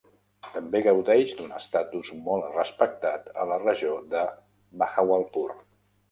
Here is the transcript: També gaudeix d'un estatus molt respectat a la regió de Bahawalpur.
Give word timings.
També 0.53 0.79
gaudeix 0.85 1.33
d'un 1.41 1.51
estatus 1.57 2.07
molt 2.29 2.47
respectat 2.55 3.29
a 3.43 3.45
la 3.51 3.59
regió 3.65 3.91
de 4.15 4.23
Bahawalpur. 4.83 5.45